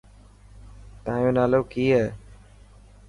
تايو 1.03 1.29
نالو 1.37 1.59
ڪي 1.71 1.85
هي. 1.95 2.05